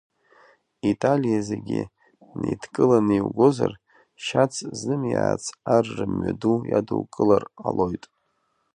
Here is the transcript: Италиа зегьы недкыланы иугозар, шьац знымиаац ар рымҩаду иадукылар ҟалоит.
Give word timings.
Италиа 0.91 1.39
зегьы 1.49 1.81
недкыланы 2.41 3.15
иугозар, 3.19 3.73
шьац 4.23 4.53
знымиаац 4.79 5.43
ар 5.75 5.85
рымҩаду 5.97 6.57
иадукылар 6.69 7.43
ҟалоит. 7.61 8.03